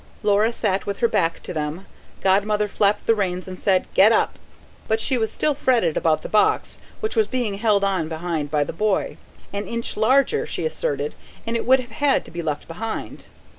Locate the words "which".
7.01-7.15